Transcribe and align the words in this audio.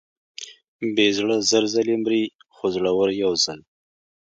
بې 0.95 1.07
زړه 1.17 1.35
زر 1.49 1.63
ځلې 1.73 1.95
مري، 2.03 2.23
خو 2.55 2.65
زړور 2.75 3.09
یو 3.23 3.31
ځل. 3.43 3.59